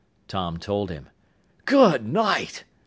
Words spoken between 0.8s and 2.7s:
him. "Good night!"